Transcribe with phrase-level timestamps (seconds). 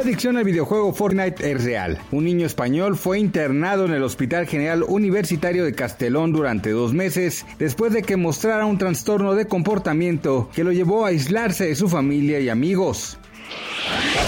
[0.00, 1.98] La adicción al videojuego Fortnite es real.
[2.10, 7.44] Un niño español fue internado en el Hospital General Universitario de Castelón durante dos meses
[7.58, 11.86] después de que mostrara un trastorno de comportamiento que lo llevó a aislarse de su
[11.86, 13.19] familia y amigos.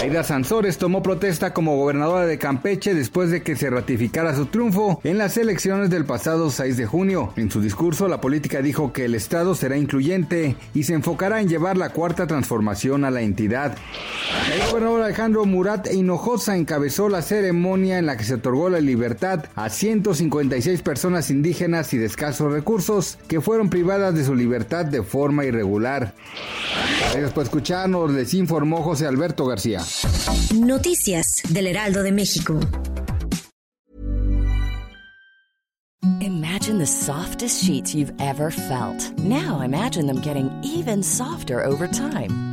[0.01, 4.99] Aida Sansores tomó protesta como gobernadora de Campeche después de que se ratificara su triunfo
[5.03, 7.33] en las elecciones del pasado 6 de junio.
[7.37, 11.47] En su discurso, la política dijo que el Estado será incluyente y se enfocará en
[11.47, 13.77] llevar la cuarta transformación a la entidad.
[14.53, 19.45] El gobernador Alejandro Murat Hinojosa encabezó la ceremonia en la que se otorgó la libertad
[19.55, 25.01] a 156 personas indígenas y de escasos recursos que fueron privadas de su libertad de
[25.01, 26.13] forma irregular.
[27.13, 29.83] Gracias por escucharnos, les informó José Alberto García.
[30.55, 32.59] Noticias del Heraldo de México.
[36.21, 39.11] Imagine the softest sheets you've ever felt.
[39.19, 42.52] Now imagine them getting even softer over time.